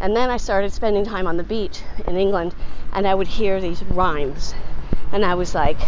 [0.00, 2.54] And then I started spending time on the beach in England
[2.92, 4.54] and I would hear these rhymes.
[5.12, 5.78] And I was like,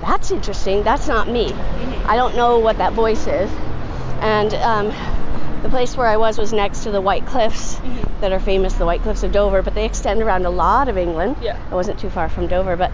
[0.00, 0.82] that's interesting.
[0.82, 1.52] That's not me.
[2.06, 3.50] I don't know what that voice is.
[4.20, 8.20] And um, the place where I was was next to the White Cliffs Mm-hmm.
[8.20, 10.98] that are famous, the White Cliffs of Dover, but they extend around a lot of
[10.98, 11.36] England.
[11.40, 11.56] Yeah.
[11.70, 12.90] I wasn't too far from Dover, but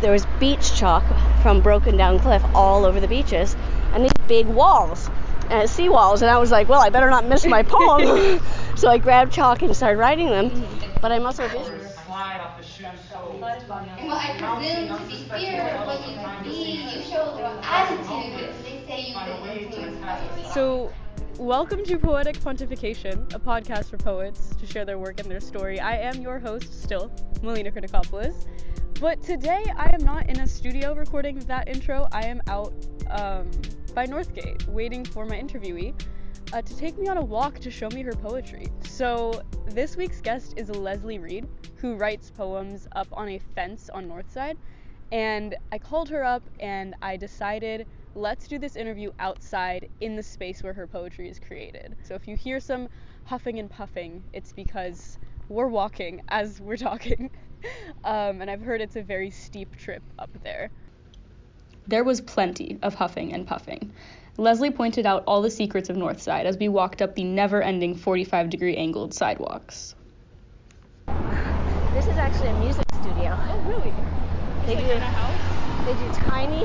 [0.00, 1.04] there was beach chalk
[1.42, 3.56] from broken down cliff all over the beaches
[3.92, 5.08] and these big walls
[5.50, 8.40] and sea walls and I was like, well, I better not miss my poem.
[8.84, 10.50] So I grabbed chalk and started writing them.
[11.00, 11.80] But I'm also a visual.
[14.02, 18.36] Well, I presume to be feared of what you be, you show real attitude.
[18.62, 20.44] They say you've been influenced by yourself.
[20.44, 20.92] So,
[21.38, 25.80] welcome to Poetic Pontification, a podcast for poets to share their work and their story.
[25.80, 27.10] I am your host, still,
[27.42, 28.46] Melina Kritikopoulos.
[29.00, 32.06] But today I am not in a studio recording that intro.
[32.12, 32.74] I am out
[33.08, 33.50] um,
[33.94, 35.94] by Northgate waiting for my interviewee
[36.52, 38.66] uh, to take me on a walk to show me her poetry.
[38.88, 44.06] So, this week's guest is Leslie Reed, who writes poems up on a fence on
[44.06, 44.56] Northside.
[45.12, 50.22] And I called her up and I decided let's do this interview outside in the
[50.22, 51.96] space where her poetry is created.
[52.02, 52.88] So if you hear some
[53.24, 55.18] huffing and puffing, it's because
[55.48, 57.30] we're walking as we're talking.
[58.04, 60.70] um, and I've heard it's a very steep trip up there.
[61.86, 63.92] There was plenty of huffing and puffing.
[64.36, 67.94] Leslie pointed out all the secrets of Northside as we walked up the never ending
[67.94, 69.94] 45 degree angled sidewalks.
[71.94, 73.38] This is actually a music studio.
[73.38, 73.92] Oh, really?
[74.66, 75.86] They do house?
[75.86, 76.64] they do tiny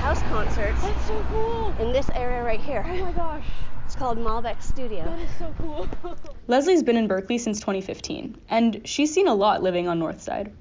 [0.00, 1.74] house concerts That's so cool!
[1.78, 2.82] in this area right here.
[2.88, 3.44] Oh my gosh,
[3.84, 5.04] It's called Malbec Studio.
[5.04, 5.86] that is so cool.
[6.46, 10.52] Leslie's been in Berkeley since 2015, and she's seen a lot living on Northside.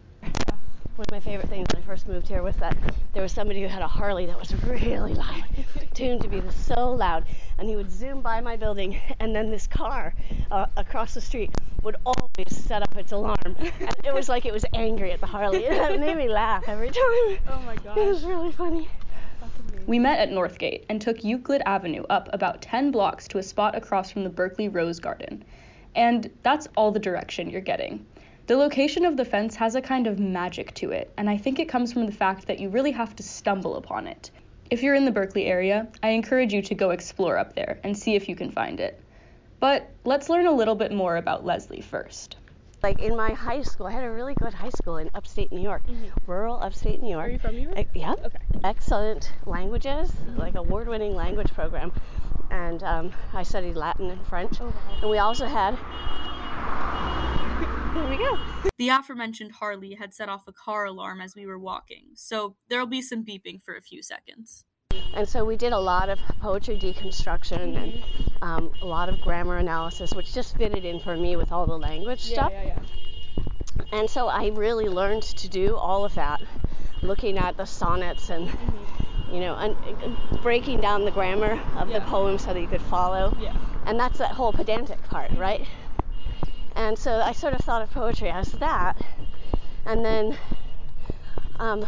[1.00, 2.76] One of my favorite things when I first moved here was that
[3.14, 5.46] there was somebody who had a Harley that was really loud,
[5.94, 7.24] tuned to be so loud,
[7.58, 10.14] and he would zoom by my building, and then this car
[10.52, 11.52] uh, across the street
[11.84, 15.26] would always set off its alarm, and it was like it was angry at the
[15.26, 15.64] Harley.
[15.70, 16.96] It made me laugh every time.
[16.98, 17.98] Oh my gosh.
[17.98, 18.90] It was really funny.
[19.88, 23.74] We met at Northgate and took Euclid Avenue up about 10 blocks to a spot
[23.74, 25.46] across from the Berkeley Rose Garden.
[25.96, 28.06] And that's all the direction you're getting.
[28.50, 31.60] The location of the fence has a kind of magic to it, and I think
[31.60, 34.32] it comes from the fact that you really have to stumble upon it.
[34.72, 37.96] If you're in the Berkeley area, I encourage you to go explore up there and
[37.96, 39.00] see if you can find it.
[39.60, 42.38] But let's learn a little bit more about Leslie first.
[42.82, 45.62] Like in my high school, I had a really good high school in upstate New
[45.62, 45.84] York,
[46.26, 47.28] rural upstate New York.
[47.28, 47.30] Mm-hmm.
[47.30, 47.78] Are you from New York?
[47.78, 48.14] Uh, yeah.
[48.14, 48.40] Okay.
[48.64, 51.92] Excellent languages, like award-winning language program,
[52.50, 54.58] and um, I studied Latin and French.
[54.60, 54.74] Oh, wow.
[55.02, 55.78] And we also had.
[58.00, 58.40] Here we go.
[58.78, 62.88] The aforementioned Harley had set off a car alarm as we were walking, so there'll
[62.88, 64.64] be some beeping for a few seconds.
[65.14, 68.04] And so we did a lot of poetry deconstruction and
[68.42, 71.78] um, a lot of grammar analysis, which just fitted in for me with all the
[71.78, 72.54] language stuff.
[72.54, 72.64] yeah.
[72.64, 72.80] yeah.
[73.92, 76.42] And so I really learned to do all of that,
[77.02, 78.50] looking at the sonnets and,
[79.30, 82.82] you know, and, and breaking down the grammar of the poem so that you could
[82.84, 83.36] follow.
[83.42, 83.58] Yeah.
[83.86, 85.68] And that's that whole pedantic part, right?
[86.80, 88.96] And so I sort of thought of poetry as that.
[89.86, 90.38] And then,
[91.60, 91.86] um,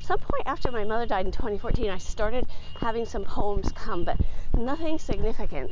[0.00, 2.46] some point after my mother died in 2014, I started
[2.80, 4.16] having some poems come, but
[4.56, 5.70] nothing significant.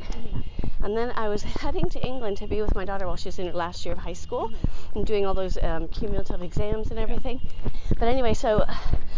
[0.83, 3.39] And then I was heading to England to be with my daughter while she was
[3.39, 4.51] in her last year of high school
[4.93, 7.41] and doing all those um, cumulative exams and everything.
[7.97, 8.67] But anyway, so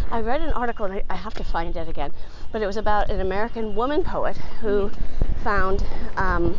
[0.09, 2.13] I read an article, and I, I have to find it again,
[2.53, 4.90] but it was about an American woman poet who
[5.44, 5.84] found.
[6.16, 6.58] Um,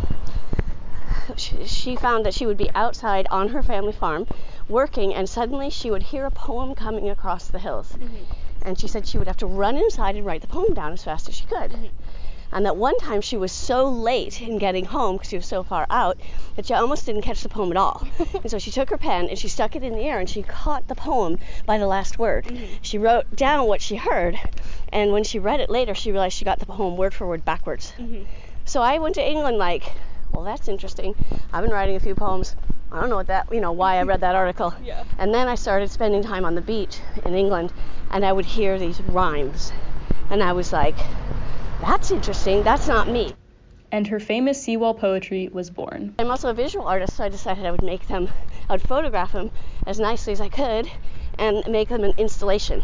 [1.36, 4.26] she, found that she would be outside on her family farm
[4.69, 7.92] working, and suddenly she would hear a poem coming across the hills.
[7.92, 8.25] Mm-hmm.
[8.62, 11.04] And she said she would have to run inside and write the poem down as
[11.04, 11.72] fast as she could.
[11.72, 11.86] Mm-hmm.
[12.53, 15.62] And that one time she was so late in getting home because she was so
[15.62, 16.19] far out
[16.56, 18.06] that she almost didn't catch the poem at all.
[18.34, 20.42] and so she took her pen and she stuck it in the air and she
[20.42, 22.47] caught the poem by the last word.
[22.47, 22.64] Mm-hmm.
[22.82, 24.38] She wrote down what she heard,
[24.92, 27.44] and when she read it later, she realized she got the poem word for word
[27.44, 27.92] backwards.
[28.64, 29.92] So I went to England like,
[30.33, 31.15] well, that's interesting.
[31.53, 32.57] I've been writing a few poems.
[32.93, 34.75] I don't know what that, you know, why I read that article.
[34.82, 35.05] Yeah.
[35.19, 37.73] And then I started spending time on the beach in England,
[38.11, 39.73] and I would hear these rhymes,
[40.31, 40.97] and I was like,
[41.81, 42.62] that's interesting.
[42.62, 43.35] That's not me.
[43.93, 46.15] And her famous seawall poetry was born.
[46.19, 48.29] I'm also a visual artist, so I decided I would make them,
[48.69, 49.50] I would photograph them
[49.87, 50.91] as nicely as I could,
[51.38, 52.83] and make them an installation,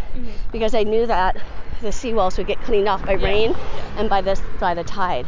[0.52, 1.36] because I knew that
[1.80, 3.54] the seawalls would get cleaned off by rain
[3.96, 5.26] and by the by the tide,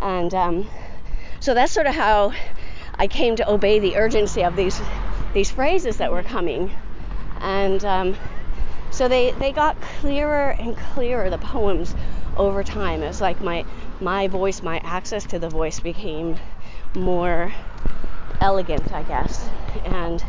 [0.00, 0.68] and um,
[1.42, 2.32] so that's sort of how
[2.94, 4.80] I came to obey the urgency of these
[5.34, 6.70] these phrases that were coming,
[7.40, 8.16] and um,
[8.92, 11.96] so they they got clearer and clearer the poems
[12.36, 13.02] over time.
[13.02, 13.64] It was like my
[14.00, 16.38] my voice, my access to the voice became
[16.94, 17.52] more
[18.40, 19.48] elegant, I guess.
[19.84, 20.24] And,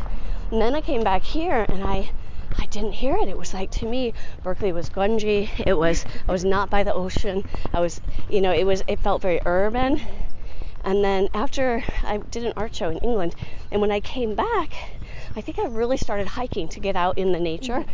[0.50, 2.10] and then I came back here and I
[2.58, 3.28] I didn't hear it.
[3.28, 5.48] It was like to me, Berkeley was grungy.
[5.64, 7.44] It was I was not by the ocean.
[7.72, 10.00] I was, you know, it was it felt very urban.
[10.84, 13.34] And then after I did an art show in England,
[13.70, 14.74] and when I came back,
[15.34, 17.80] I think I really started hiking to get out in the nature.
[17.80, 17.90] Mm-hmm.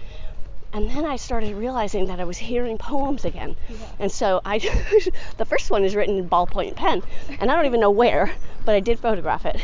[0.73, 3.57] And then I started realizing that I was hearing poems again.
[3.99, 4.59] And so I,
[5.37, 7.03] the first one is written in ballpoint pen,
[7.41, 8.33] and I don't even know where,
[8.65, 9.61] but I did photograph it.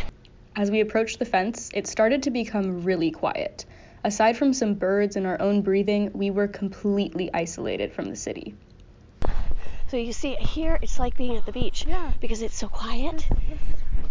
[0.57, 3.67] As we approached the fence, it started to become really quiet.
[4.03, 8.55] Aside from some birds and our own breathing, we were completely isolated from the city.
[9.89, 12.11] So you see, here it's like being at the beach Yeah.
[12.21, 13.27] because it's so quiet.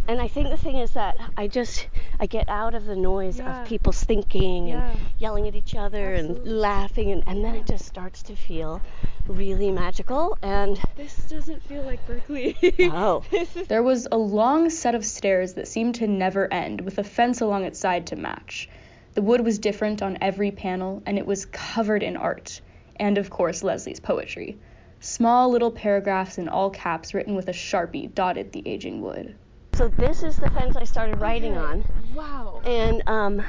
[0.07, 1.87] And I think the thing is that I just
[2.19, 3.61] I get out of the noise Yeah.
[3.63, 4.89] of people's thinking Yeah.
[4.91, 6.49] and yelling at each other Absolutely.
[6.51, 8.81] and laughing and, and then it just starts to feel
[9.27, 12.55] really magical and This doesn't feel like Berkeley.
[12.93, 13.23] oh
[13.67, 17.41] There was a long set of stairs that seemed to never end, with a fence
[17.41, 18.69] along its side to match.
[19.15, 22.61] The wood was different on every panel, and it was covered in art.
[22.97, 24.57] And of course, Leslie's poetry.
[25.05, 29.35] Small little paragraphs in all caps written with a sharpie dotted the aging wood.
[29.75, 31.85] so this is the fence I started writing on
[32.15, 32.59] Wow.
[32.65, 33.43] and um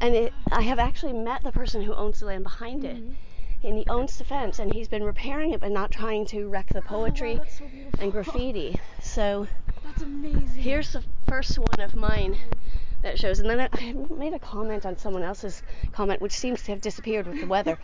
[0.00, 3.00] and it, I have actually met the person who owns the land behind it
[3.62, 6.66] and he owns the fence and he's been repairing it but not trying to wreck
[6.70, 7.64] the poetry that's so
[8.00, 9.46] and graffiti so
[9.84, 10.60] That's amazing.
[10.60, 12.36] Here's the first one of mine
[13.02, 15.62] that shows, and then I, I made a comment on someone else's
[15.92, 17.78] comment, which seems to have disappeared with the weather.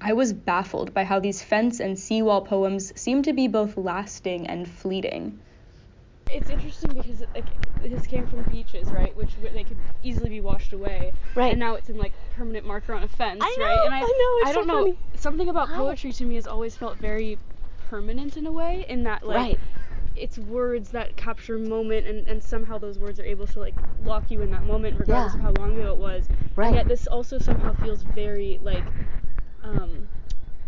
[0.00, 4.46] I was baffled by how these fence and seawall poems seem to be both lasting
[4.46, 5.40] and fleeting.
[6.28, 10.40] It's interesting because like his came from beaches, right, which w- they could easily be
[10.40, 11.50] washed away, Right.
[11.50, 13.80] and now it's in like permanent marker on a fence, I right?
[13.80, 14.86] know, And I know, it's I don't know.
[14.86, 14.98] funny.
[15.16, 17.40] Something about poetry to me has always felt very
[17.78, 19.60] permanent in a way, in that like right.
[20.14, 24.30] it's words that capture moment, and and somehow those words are able to like lock
[24.30, 25.38] you in that moment, regardless Yeah.
[25.38, 26.28] of how long ago it was.
[26.56, 26.66] Right.
[26.66, 28.92] And yet this also somehow feels very like
[29.62, 30.08] um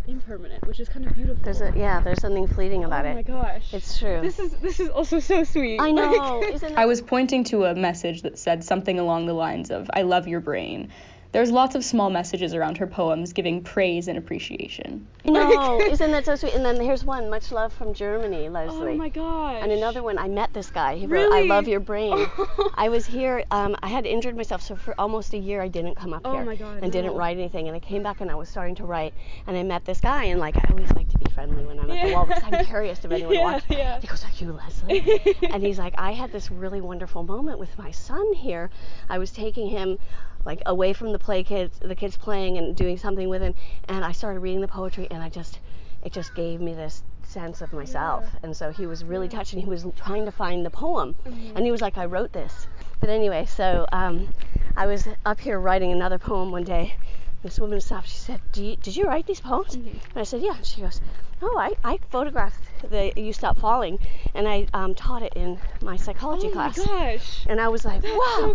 [0.06, 1.40] impermanent, which is kind of beautiful.
[1.44, 2.00] There's a yeah.
[2.00, 3.10] There's something fleeting about it.
[3.10, 3.26] oh my it.
[3.26, 3.72] gosh.
[3.72, 4.20] It's true.
[4.22, 5.78] This is this is also so sweet.
[5.80, 6.42] I Like- know.
[6.52, 10.02] Isn't I was pointing to a message that said something along the lines of "I
[10.02, 10.90] love your brain."
[11.32, 15.06] There's lots of small messages around her poems giving praise and appreciation.
[15.24, 16.54] No, isn't that so sweet?
[16.54, 18.94] And then here's one, much love from Germany, Leslie.
[18.94, 19.60] Oh my gosh.
[19.62, 20.96] And another one, I met this guy.
[20.96, 22.26] He wrote, "I love your brain."
[22.74, 23.44] I was here.
[23.52, 26.32] Um, I had injured myself, so for almost a year I didn't come up Oh
[26.32, 27.68] here my God, and didn't write anything.
[27.68, 29.14] And I came back and I was starting to write,
[29.46, 30.24] and I met this guy.
[30.24, 32.64] And like I always like to be friendly when I'm at the wall because I'm
[32.64, 33.64] curious if anyone Yeah, watches.
[33.70, 34.00] yeah.
[34.00, 37.78] He goes, "Are you Leslie?" and he's like, "I had this really wonderful moment with
[37.78, 38.68] my son here.
[39.08, 39.98] I was taking him."
[40.44, 43.54] Like away from the play kids, the kids playing and doing something with him,
[43.88, 45.58] and I started reading the poetry, and I just,
[46.02, 48.24] it just gave me this sense of myself.
[48.42, 51.56] And so he was really touched, and he was trying to find the poem, Mm-hmm.
[51.56, 52.66] and he was like, I wrote this.
[53.00, 54.28] But anyway, so um,
[54.76, 56.94] I was up here writing another poem one day.
[57.42, 58.08] This woman stopped.
[58.08, 59.88] She said, Do you, "Did you write these poems?" Mm-hmm.
[59.88, 61.00] And I said, "Yeah." And she goes,
[61.40, 62.60] "Oh, I, I photographed
[62.90, 63.98] the You Stop Falling,
[64.34, 67.46] and I um, taught it in my psychology oh class." my gosh.
[67.48, 68.54] And I was like, That's "Wow, so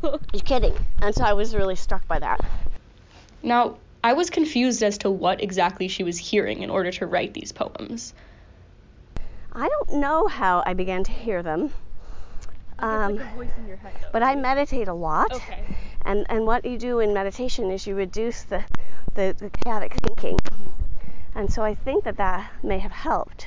[0.00, 0.20] cool.
[0.32, 2.40] you're kidding!" And so I was really struck by that.
[3.42, 7.34] now, I was confused as to what exactly she was hearing in order to write
[7.34, 8.14] these poems.
[9.52, 11.70] I don't know how I began to hear them,
[12.78, 14.08] um, voice in your head, though.
[14.12, 15.32] but I meditate a lot.
[15.32, 15.64] Okay.
[16.04, 18.64] And and what you do in meditation is you reduce the
[19.14, 20.38] the, the chaotic thinking.
[21.34, 23.46] And so I think that that may have helped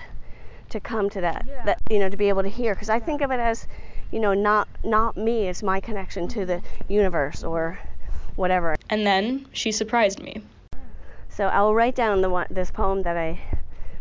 [0.70, 1.65] to come to that Yeah.
[1.65, 3.68] that you know to be able to hear because I think of it as
[4.12, 7.80] you know not not me it's my connection to the universe or
[8.36, 8.75] whatever.
[8.89, 10.42] And then she surprised me.
[11.30, 13.39] So I'll write down the one this poem that I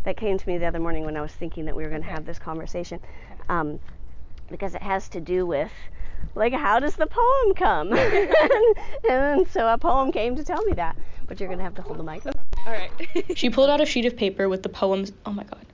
[0.04, 2.02] that came to me the other morning when I was thinking that we were going
[2.02, 3.00] to have this conversation,
[3.48, 3.78] um,
[4.50, 5.70] because it has to do with
[6.34, 7.92] like how does the poem come?
[7.92, 8.30] and,
[9.10, 10.96] and so a poem came to tell me that.
[11.26, 12.24] But you're going to have to hold the mic.
[12.26, 12.32] All
[12.66, 12.90] right.
[13.36, 15.12] she pulled out a sheet of paper with the poems.
[15.26, 15.66] Oh my god.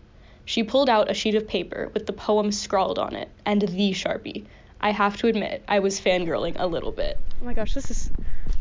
[0.47, 3.93] She pulled out a sheet of paper with the poem scrawled on it and the
[3.93, 4.45] Sharpie.
[4.81, 7.19] I have to admit, I was fangirling a little bit.
[7.40, 8.11] Oh my gosh, this is.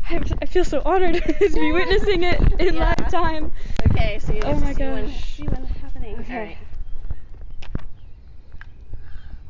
[0.08, 2.94] I, I feel so honored to be witnessing it in Yeah.
[2.98, 3.52] live time.
[3.90, 5.34] Okay, so you Oh have to my see when, gosh.
[5.34, 6.16] see when happening.
[6.20, 6.32] Okay.
[6.34, 6.58] All right.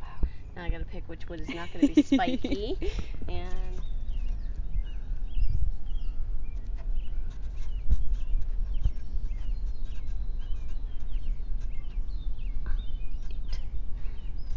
[0.01, 0.07] Wow.
[0.54, 2.79] Now I got to pick which wood is not to be spiky.
[3.29, 3.53] and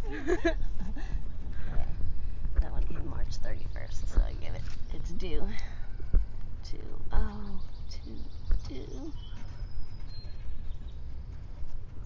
[2.56, 4.62] that one came March 31st, so I give it
[4.94, 5.46] its due.
[6.64, 6.78] Two
[7.12, 7.60] oh
[7.90, 8.16] two
[8.66, 9.12] two.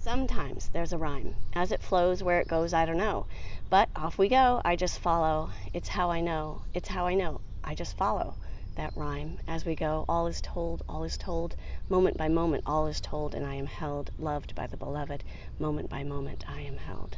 [0.05, 1.37] So Sometimes there's a rhyme.
[1.53, 3.27] As it flows, where it goes, I don't know.
[3.71, 4.61] But off we go.
[4.65, 5.51] I just follow.
[5.73, 6.63] It's how I know.
[6.75, 7.41] It's how I know.
[7.63, 8.35] I just follow
[8.75, 10.05] that rhyme as we go.
[10.09, 11.55] All is told, all is told.
[11.89, 15.23] Moment by moment, all is told, and I am held, loved by the beloved.
[15.61, 17.17] Moment by moment, I am held.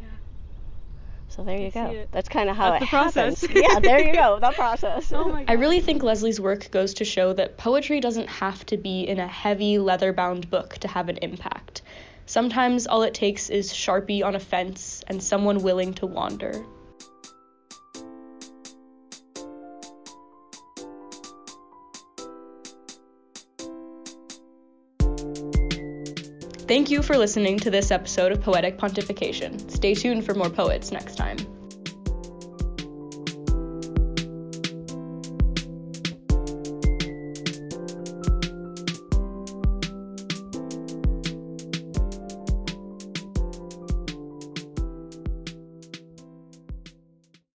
[0.00, 0.08] Yeah.
[1.32, 2.06] So there you I go.
[2.10, 3.40] That's kind of how That's it the process.
[3.40, 3.62] happens.
[3.72, 4.38] yeah, there you go.
[4.38, 5.12] The process.
[5.14, 8.76] Oh my I really think Leslie's work goes to show that poetry doesn't have to
[8.76, 11.80] be in a heavy leather bound book to have an impact.
[12.26, 16.64] Sometimes all it takes is Sharpie on a fence and someone willing to wander.
[26.72, 29.70] Thank you for listening to this episode of Poetic Pontification.
[29.70, 31.36] Stay tuned for more poets next time.